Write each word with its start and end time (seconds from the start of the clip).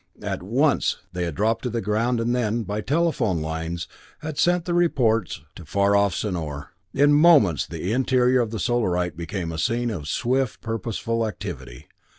At 0.23 0.41
once 0.41 0.97
they 1.13 1.25
had 1.25 1.35
dropped 1.35 1.61
to 1.61 1.69
the 1.69 1.79
ground 1.79 2.19
and 2.19 2.35
then, 2.35 2.63
by 2.63 2.81
telephone 2.81 3.39
lines, 3.39 3.87
had 4.21 4.39
sent 4.39 4.65
their 4.65 4.73
report 4.73 5.41
to 5.53 5.63
far 5.63 5.95
off 5.95 6.15
Sonor. 6.15 6.69
In 6.91 7.13
moments 7.13 7.67
the 7.67 7.93
interior 7.93 8.41
of 8.41 8.49
the 8.49 8.57
Solarite 8.59 9.15
became 9.15 9.51
a 9.51 9.59
scene 9.59 9.91
of 9.91 10.07
swift 10.07 10.59
purposeful 10.61 11.27
activity. 11.27 11.87